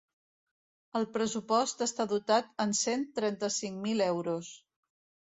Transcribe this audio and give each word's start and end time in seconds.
El 0.99 1.03
pressupost 1.17 1.83
està 1.87 2.07
dotat 2.13 2.49
en 2.65 2.73
cent 2.79 3.05
trenta-cinc 3.21 3.79
mil 3.85 4.03
euros. 4.07 4.51